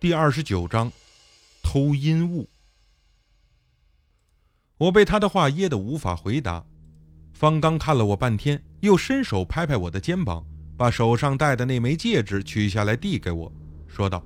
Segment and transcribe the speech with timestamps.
[0.00, 0.90] 第二十九章，
[1.62, 2.48] 偷阴物。
[4.78, 6.64] 我被他的话噎得无法回答。
[7.34, 10.42] 方刚看了我半天，又伸手拍拍我的肩膀，
[10.74, 13.52] 把手上戴的那枚戒指取下来递给我，
[13.86, 14.24] 说道：“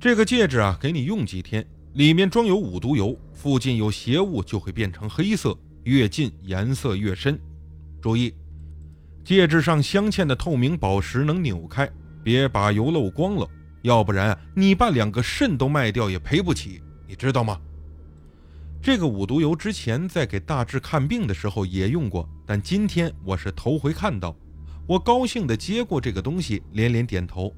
[0.00, 7.40] 这个戒指啊，给你用几天，里面装有五毒油，附近有邪物就会变成黑色，越近颜色越深。
[8.00, 8.34] 注意，
[9.24, 11.88] 戒指上镶嵌的透明宝石能扭开，
[12.24, 13.48] 别把油漏光了。”
[13.82, 17.60] 要不然你把两个肾都卖掉也赔不起，你知道吗？
[18.80, 24.34] 这个五毒油之前在给大志看病的时候也用过，但今天我是头回看到。
[24.86, 27.54] 我高兴地接过这个东西，连连点头，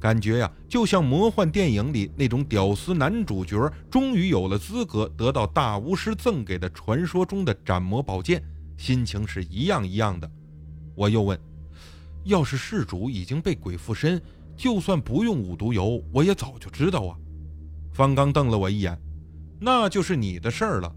[0.00, 8.42] 感觉呀，就像魔幻电影里那种屌丝男主角终于有了资格得到大巫师赠给的传说中的斩魔宝剑，
[8.78, 10.30] 心情是一样一样的。
[10.94, 11.38] 我又问：
[12.24, 14.20] 要是事主已经被鬼附身？
[14.62, 17.18] 就算不用五毒油，我也早就知道啊！
[17.92, 18.96] 方刚瞪了我一眼，
[19.60, 20.94] 那就是你的事儿了。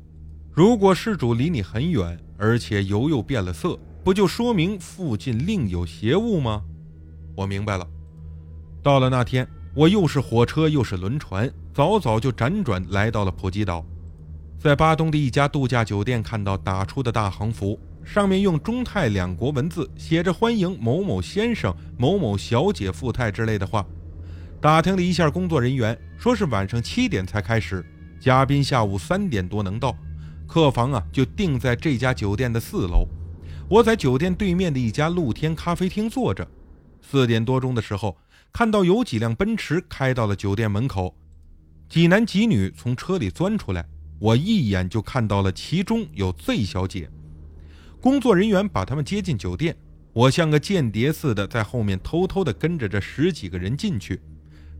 [0.52, 6.62] 如果事主离你很远，而且油又变了色，不就说明附近另有邪物吗？
[7.36, 7.88] 我明白了。
[8.84, 13.84] 到了那天，我又是火车又是轮船，早早就辗转来到了普吉岛，
[14.60, 17.80] 在巴东的一家度假酒店看到打出的大横幅。
[18.06, 23.84] 上面用中泰两国文字写着“欢迎某某先生、某某小姐赴泰”之类的话。
[24.62, 27.84] 打听了一下工作人员，说是晚上七点才开始，
[28.20, 29.98] 嘉宾下午三点多能到。
[30.48, 33.08] 客房啊，就定在这家酒店的四楼。
[33.68, 36.48] 我在酒店对面的一家露天咖啡厅坐着。
[37.02, 38.16] 四点多钟的时候，
[38.54, 41.16] 看到有几辆奔驰开到了酒店门口，
[41.90, 43.84] 几男几女从车里钻出来，
[44.20, 47.10] 我一眼就看到了其中有 Z 小姐。
[48.06, 49.76] 工作人员把他们接进酒店，
[50.14, 54.22] 我像个间谍似的在后面偷偷地跟着这十几个人进去，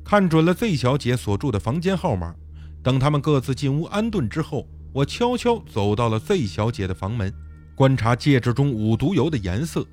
[0.04, 2.36] 看准了 Z 小姐所住的房间号码。
[2.84, 7.34] 等他们各自进屋安顿之后，我悄悄走到了 Z 小姐的房门，
[7.74, 9.84] 观察戒指中五毒油的颜色，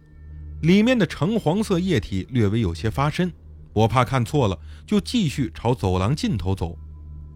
[0.60, 3.32] 里面的橙黄色液体略微有些发深，
[3.72, 6.76] 我怕看错了，就继续朝走廊尽头走。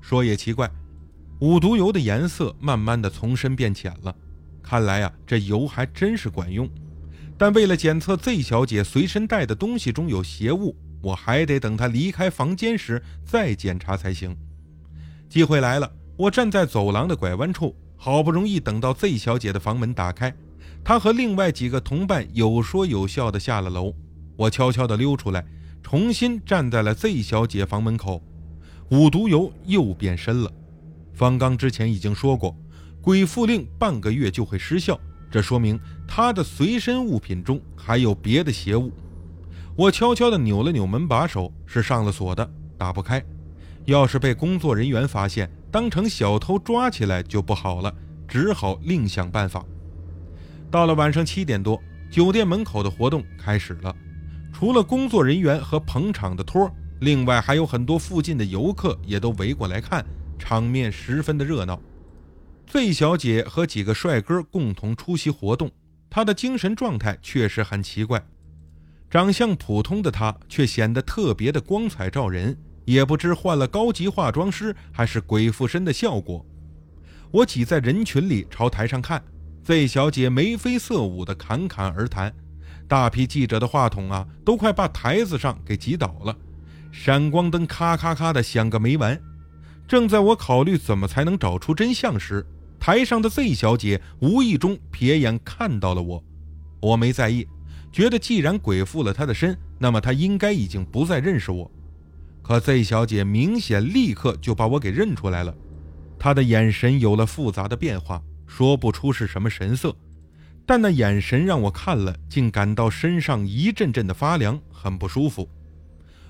[0.02, 0.70] 说也奇怪，
[1.40, 4.14] 五毒油的颜色慢慢的从深变浅了。
[4.68, 6.68] 看来呀，这油还真是管用。
[7.38, 14.36] 但为了检测 Z 小姐随身带的东西中有邪物，我还得等她离开房间时再检查才行。
[15.28, 20.34] 机会来了，我站在走廊的拐弯处，好不容易等到 Z 小姐的房门打开，
[20.82, 23.94] 她和另外几个同伴有说有笑的下了楼。
[24.34, 25.44] 我悄悄地溜出来，
[25.80, 28.20] 重新站在了 Z 小姐房门口。
[28.90, 30.50] 五毒油又变身了。
[31.12, 32.56] 方刚之前已经说过。
[33.06, 34.98] 鬼附令半个月就会失效，
[35.30, 35.78] 这说明
[36.08, 38.90] 他的随身物品中还有别的邪物。
[39.76, 43.24] 我悄悄地扭了扭门把手，是上了锁的，打不开。
[43.84, 47.94] 要是被工作人员发现，当成小偷抓起来就不好了，
[48.26, 49.64] 只好另想办法。
[50.68, 51.80] 到了晚上七点多，
[52.10, 53.94] 酒店门口的活动开始了。
[54.52, 56.68] 除了工作人员和捧场的托，
[57.02, 60.04] 另外还有很多附近的游客也都围过来看，
[60.36, 61.80] 场面十分的热闹。
[62.66, 65.70] 费小姐和几个帅哥共同出席活动，
[66.10, 68.22] 她的精神状态确实很奇怪。
[69.08, 76.44] 长相普通的她却显得特别的光彩照人，也不知换了高级化妆师还是鬼附身的效果。
[77.30, 79.22] 我挤在人群里朝台上看，
[79.62, 82.34] 费小姐眉飞色舞的侃侃而谈，
[82.88, 86.36] 大批记者的话筒啊都快把台子上给挤倒了，
[86.90, 89.20] 闪光灯咔咔咔的响个没完。
[89.86, 92.44] 正在我考虑怎么才能找出真相时，
[92.80, 96.24] 台上的 Z 小姐无意中瞥眼看到了我，
[96.80, 97.46] 我没在意，
[97.92, 101.70] 觉得既然鬼附了她的身，那么她应该已经不再认识我。
[102.42, 105.54] 可 Z 小姐明显立刻就把我给认出来了，
[106.18, 109.94] 她的眼神有了复杂的变化，说不出是什么神色，
[110.64, 115.48] 但那眼神让我看了，竟感到身上一阵阵的发凉，很不舒服。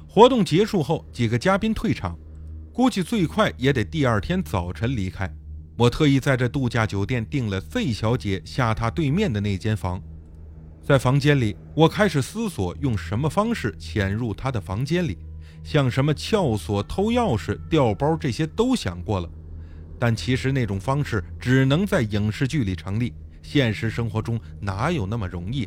[0.06, 2.18] 活动结束后，几个嘉宾退场，
[2.76, 5.34] 估计最快也得第二天早晨离开。
[5.78, 9.98] 我特意在这度假酒店订了 Z 小姐下榻对面的那间房，
[10.82, 15.16] 在房间里，我开始思索用什么方式潜入她的房间里，
[15.64, 19.30] 像什么撬锁、偷钥匙、调包这些都想过了，
[19.98, 25.66] 但其实那种方式只能在影视剧里成立，现实生活中哪有那么容易？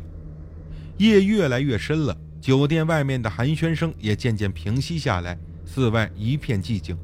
[0.98, 5.36] 夜越来越深了，酒店外面的寒暄声也渐渐平息下来，
[5.72, 6.98] 寺外一片寂静。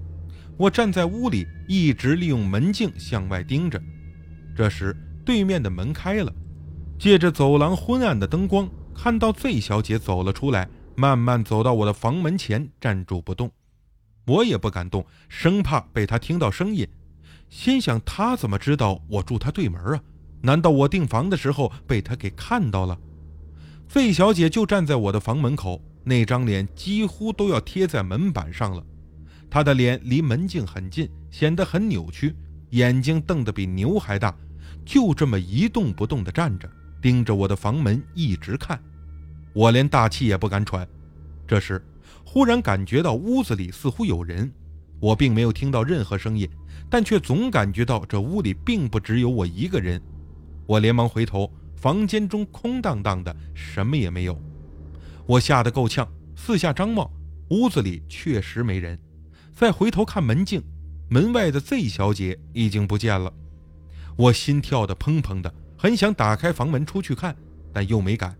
[0.57, 3.81] 我站在屋里，一直利用门镜向外盯着。
[4.57, 6.33] 这时，对面的门开了，
[6.99, 13.49] 借着走廊昏暗的灯光，看到醉小姐走了出来，慢慢走到我的房门前，站住不动。
[14.27, 16.89] 我也不敢动，生怕被她听到声音。
[17.49, 20.03] 心想她怎么知道我住她对门啊？
[20.43, 22.99] 难道我订房的时候被她给看到了？
[23.89, 28.85] 费小姐就站在我的房门口，那张脸几乎都要贴在门板上了。
[29.49, 32.35] 她的脸离门镜很近，显得很扭曲，
[32.71, 34.37] 眼睛瞪得比牛还大，
[34.85, 36.69] 就这么一动不动地站着，
[37.01, 38.79] 盯着我的房门一直看。
[39.53, 40.87] 我连大气也不敢喘。
[41.47, 41.81] 这时，
[42.25, 44.53] 忽然感觉到屋子里似乎有人，
[45.01, 46.47] 我并没有听到任何声音，
[46.91, 50.03] 但却总感觉到这屋里并不只有我一个人。
[50.67, 54.37] 我连忙回头，房间中空荡荡的，什么也没有。
[55.27, 57.09] 我吓得够呛，四下张望，
[57.51, 58.99] 屋子里确实没人。
[59.55, 60.63] 再回头看门镜，
[61.09, 63.33] 门外的 Z 小姐已经不见了。
[64.17, 67.37] 我心跳的砰砰的，很想打开房门出去看，
[67.73, 68.37] 但又没敢。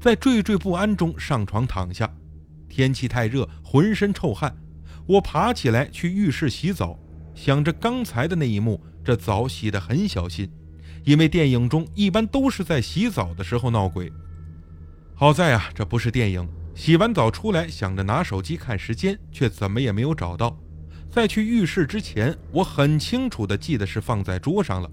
[0.00, 2.12] 在惴惴不安中上床躺下。
[2.68, 4.56] 天气太热，浑身臭汗。
[5.06, 6.98] 我爬起来去浴室洗澡，
[7.34, 10.50] 想着刚才的那一幕，这澡洗得很小心。
[11.04, 14.10] 因为电影中一般都是在洗澡的时候闹鬼，
[15.14, 16.48] 好在啊，这不是电影。
[16.74, 20.58] 洗完澡出来，想着拿手机看时间，却怎么也没有找到。
[21.08, 24.90] 在去浴室之前，我很清楚的记得是放在桌上了，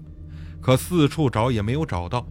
[0.60, 2.24] 可四处找也没有找到。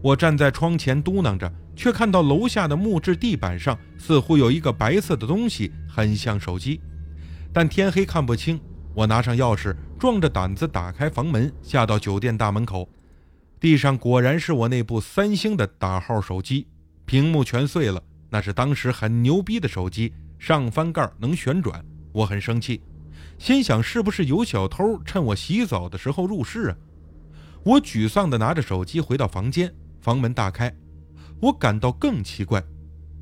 [0.00, 6.80] 我站在窗前嘟囔着，却看到楼下的木质地板上似乎有一个白色的东西，很像手机，
[7.52, 8.60] 但天黑看不清。
[8.94, 12.88] 我拿上钥匙，壮着胆子打开房门，下到酒店大门口。
[13.62, 16.66] 地上果然是我那部三星的打号手机，
[17.06, 18.02] 屏幕全碎了。
[18.28, 21.80] 那是当时很牛逼的手机，上翻盖能旋转。
[22.10, 22.82] 我很生气，
[23.38, 26.76] 心想是不是有小偷趁我洗澡的时候入室啊？
[27.62, 30.74] 我沮丧地拿着手机回到房间，房门大开。
[31.40, 32.60] 我感到更奇怪，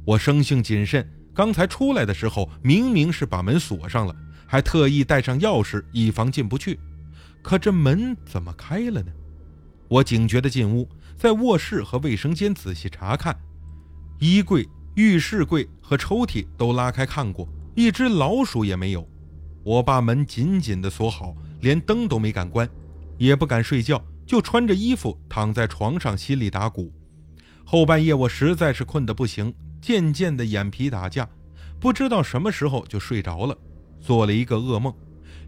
[0.07, 4.17] 我生性谨慎，刚才出来的时候明明是把门锁上了，
[4.47, 6.81] 还特意带上钥匙以防进不去，
[7.43, 9.13] 可这门怎么开了呢？
[9.91, 13.37] 我警觉地进屋，在卧室和卫生间仔细查看，
[14.21, 14.65] 衣柜、
[14.95, 19.05] 浴室柜和抽屉都拉开看过，一只老鼠也没有。
[19.65, 22.71] 我把门紧紧地锁好，连灯都没敢关，
[23.19, 26.93] 也不敢睡觉，就穿着衣服躺在床上，心里打鼓。
[27.65, 29.53] 后半夜我实在是困得不行，
[29.83, 31.29] 渐渐的眼皮打架，
[31.81, 33.59] 不知道什么时候就睡着了，
[34.01, 34.95] 做了一个噩梦，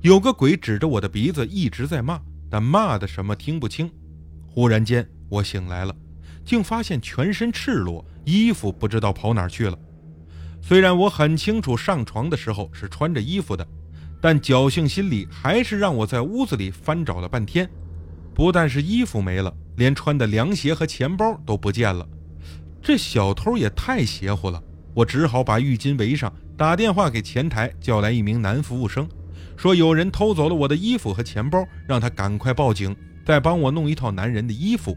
[0.00, 3.88] 有个鬼指着我的鼻子一直在骂，但骂的什么听不清。
[4.54, 5.96] 忽然间，我醒来了，
[6.44, 9.78] 竟发现全身赤裸，衣服不知道跑哪儿去了。
[10.60, 13.66] 虽然我很清楚上床的时候是穿着衣服的，
[14.20, 17.68] 但侥幸心理还是让我在屋子里翻找了半天。
[18.34, 22.06] 不但是衣服没了，连穿的凉鞋和钱包都不见了。
[22.82, 24.62] 这小偷也太邪乎了！
[24.92, 29.08] 我只好把浴巾围上，打电话给前台叫来一名男服务生，
[29.56, 32.94] 说有人偷走了我的衣服和钱包，让他赶快报警。
[33.24, 34.96] 再帮我弄一套男人的衣服。